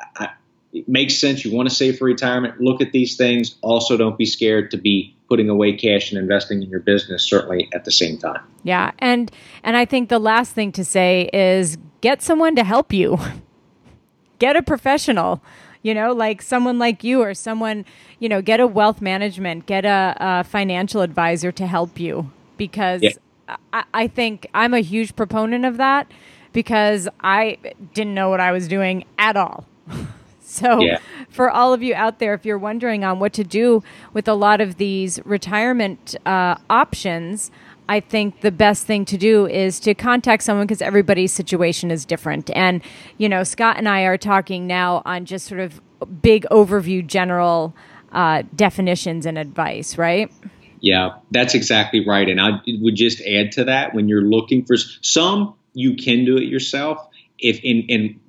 [0.79, 1.43] it makes sense.
[1.43, 2.59] You want to save for retirement.
[2.61, 3.55] Look at these things.
[3.61, 7.23] Also, don't be scared to be putting away cash and investing in your business.
[7.23, 8.41] Certainly at the same time.
[8.63, 9.31] Yeah, and
[9.63, 13.17] and I think the last thing to say is get someone to help you.
[14.39, 15.41] get a professional
[15.81, 17.85] you know like someone like you or someone
[18.19, 23.01] you know get a wealth management get a, a financial advisor to help you because
[23.01, 23.11] yeah.
[23.73, 26.11] I, I think i'm a huge proponent of that
[26.53, 27.57] because i
[27.93, 29.65] didn't know what i was doing at all
[30.61, 30.99] so yeah.
[31.29, 33.83] for all of you out there if you're wondering on what to do
[34.13, 37.51] with a lot of these retirement uh, options
[37.89, 42.05] I think the best thing to do is to contact someone because everybody's situation is
[42.05, 42.49] different.
[42.53, 42.81] And,
[43.17, 45.79] you know, Scott and I are talking now on just sort of
[46.21, 47.73] big overview, general
[48.11, 50.31] uh, definitions and advice, right?
[50.79, 52.29] Yeah, that's exactly right.
[52.29, 56.37] And I would just add to that when you're looking for some, you can do
[56.37, 56.99] it yourself.
[57.39, 58.19] If in, in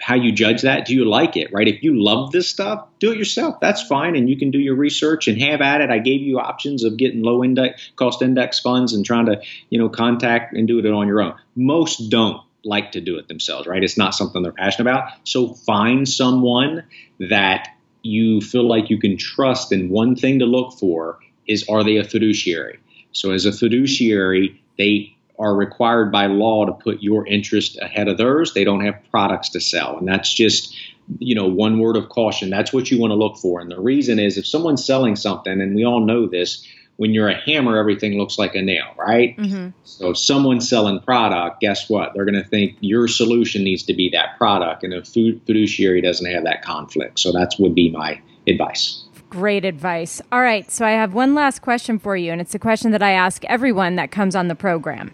[0.00, 0.86] how you judge that.
[0.86, 1.66] Do you like it, right?
[1.66, 3.60] If you love this stuff, do it yourself.
[3.60, 4.16] That's fine.
[4.16, 5.90] And you can do your research and have at it.
[5.90, 9.40] I gave you options of getting low index cost index funds and trying to,
[9.70, 11.34] you know, contact and do it on your own.
[11.56, 13.82] Most don't like to do it themselves, right?
[13.82, 15.10] It's not something they're passionate about.
[15.24, 16.84] So find someone
[17.28, 17.68] that
[18.02, 19.72] you feel like you can trust.
[19.72, 22.78] And one thing to look for is are they a fiduciary?
[23.12, 28.18] So as a fiduciary, they are required by law to put your interest ahead of
[28.18, 28.54] theirs.
[28.54, 29.98] They don't have products to sell.
[29.98, 30.76] And that's just,
[31.18, 32.50] you know, one word of caution.
[32.50, 33.60] That's what you want to look for.
[33.60, 36.66] And the reason is if someone's selling something, and we all know this,
[36.96, 39.36] when you're a hammer, everything looks like a nail, right?
[39.36, 39.68] Mm-hmm.
[39.84, 42.12] So if someone's selling product, guess what?
[42.12, 46.28] They're going to think your solution needs to be that product, and a fiduciary doesn't
[46.28, 47.20] have that conflict.
[47.20, 49.04] So that would be my advice.
[49.30, 50.20] Great advice.
[50.32, 53.02] All right, so I have one last question for you, and it's a question that
[53.02, 55.12] I ask everyone that comes on the program.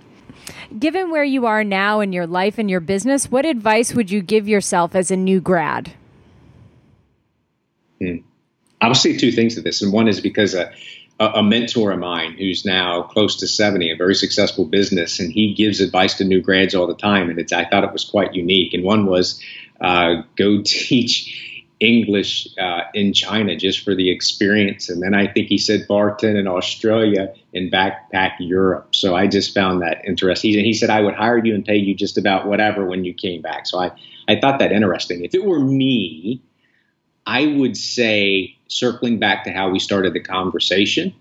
[0.78, 4.22] Given where you are now in your life and your business, what advice would you
[4.22, 5.92] give yourself as a new grad?
[8.00, 8.16] Hmm.
[8.80, 10.72] I'll say two things to this, and one is because a,
[11.18, 15.54] a, mentor of mine who's now close to 70, a very successful business, and he
[15.54, 18.34] gives advice to new grads all the time, and it's I thought it was quite
[18.34, 18.74] unique.
[18.74, 19.40] And one was
[19.80, 21.53] uh, go teach
[21.84, 24.88] English uh, in China just for the experience.
[24.88, 28.94] And then I think he said bartend in Australia and backpack Europe.
[28.94, 30.52] So I just found that interesting.
[30.52, 33.14] He, he said I would hire you and pay you just about whatever when you
[33.14, 33.66] came back.
[33.66, 33.92] So I,
[34.26, 35.24] I thought that interesting.
[35.24, 36.42] If it were me,
[37.26, 41.14] I would say, circling back to how we started the conversation,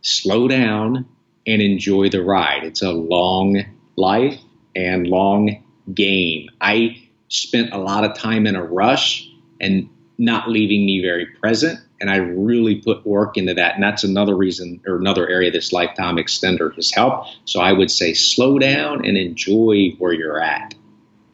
[0.00, 1.06] slow down
[1.46, 2.64] and enjoy the ride.
[2.64, 3.62] It's a long
[3.96, 4.38] life
[4.74, 5.62] and long
[5.92, 6.48] game.
[6.60, 7.03] I
[7.34, 9.28] spent a lot of time in a rush
[9.60, 11.80] and not leaving me very present.
[12.00, 13.74] And I really put work into that.
[13.74, 17.36] And that's another reason or another area this lifetime extender has helped.
[17.44, 20.74] So I would say slow down and enjoy where you're at.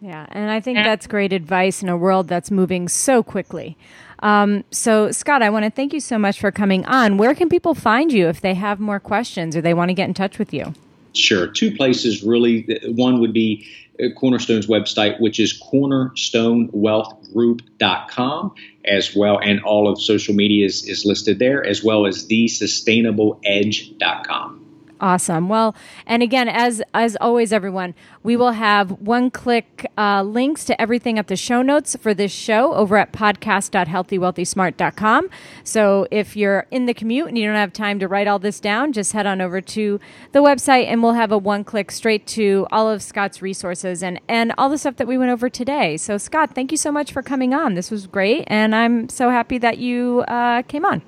[0.01, 0.27] Yeah.
[0.31, 3.77] And I think that's great advice in a world that's moving so quickly.
[4.21, 7.19] Um, so, Scott, I want to thank you so much for coming on.
[7.19, 10.09] Where can people find you if they have more questions or they want to get
[10.09, 10.75] in touch with you?
[11.15, 11.47] Sure.
[11.47, 12.79] Two places really.
[12.85, 13.67] One would be
[14.01, 18.55] uh, Cornerstone's website, which is cornerstonewealthgroup.com,
[18.85, 24.60] as well, and all of social media is, is listed there, as well as thesustainableedge.com.
[25.01, 25.49] Awesome.
[25.49, 25.75] Well,
[26.07, 31.19] and again, as as always, everyone, we will have one click uh, links to everything
[31.19, 35.31] at the show notes for this show over at podcast.healthywealthysmart.com.
[35.65, 38.61] So if you're in the commute and you don't have time to write all this
[38.61, 39.99] down, just head on over to
[40.33, 44.21] the website and we'll have a one click straight to all of Scott's resources and
[44.29, 45.97] and all the stuff that we went over today.
[45.97, 47.73] So Scott, thank you so much for coming on.
[47.75, 51.01] This was great, and I'm so happy that you uh, came on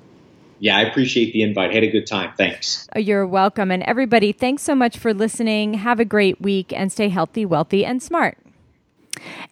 [0.63, 1.73] yeah, I appreciate the invite.
[1.73, 2.31] Had a good time.
[2.37, 2.87] Thanks.
[2.95, 3.69] Oh, you're welcome.
[3.69, 5.73] And everybody, thanks so much for listening.
[5.73, 8.37] Have a great week and stay healthy, wealthy, and smart.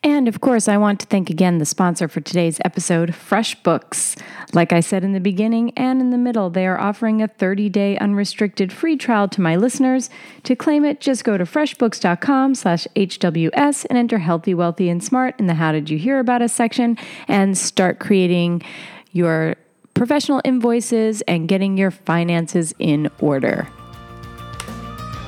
[0.01, 4.21] And of course, I want to thank again the sponsor for today's episode, FreshBooks.
[4.53, 7.67] Like I said in the beginning and in the middle, they are offering a 30
[7.67, 10.09] day unrestricted free trial to my listeners.
[10.43, 15.35] To claim it, just go to freshbooks.com slash HWS and enter healthy, wealthy, and smart
[15.37, 16.97] in the How Did You Hear About Us section
[17.27, 18.63] and start creating
[19.11, 19.57] your
[20.01, 23.67] professional invoices and getting your finances in order.